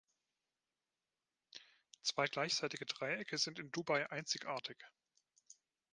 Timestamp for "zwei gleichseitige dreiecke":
2.01-3.37